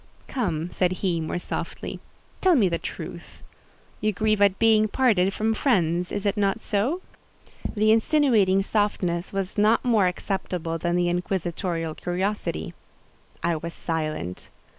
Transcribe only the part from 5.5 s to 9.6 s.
friends—is it not so?" The insinuating softness was